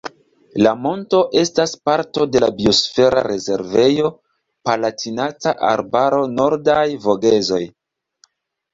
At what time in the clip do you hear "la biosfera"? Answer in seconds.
2.45-3.23